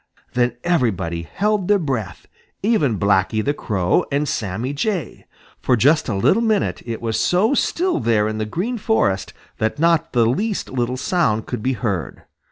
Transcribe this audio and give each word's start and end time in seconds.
Then 0.33 0.53
everybody 0.63 1.21
held 1.31 1.67
their 1.67 1.77
breath, 1.77 2.25
even 2.63 2.97
Blacky 2.97 3.45
the 3.45 3.53
Crow 3.53 4.03
and 4.11 4.27
Sammy 4.27 4.73
Jay. 4.73 5.27
For 5.61 5.75
just 5.75 6.09
a 6.09 6.15
little 6.15 6.41
minute 6.41 6.81
it 6.87 7.03
was 7.03 7.19
so 7.19 7.53
still 7.53 7.99
there 7.99 8.27
in 8.27 8.39
the 8.39 8.45
Green 8.47 8.79
Forest 8.79 9.31
that 9.59 9.77
not 9.77 10.13
the 10.13 10.25
least 10.25 10.71
little 10.71 10.97
sound 10.97 11.45
could 11.45 11.61
be 11.61 11.73
heard. 11.73 12.23